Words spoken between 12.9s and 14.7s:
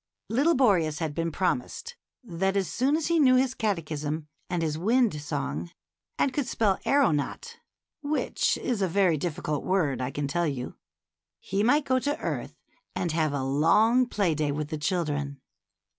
and have a long play day with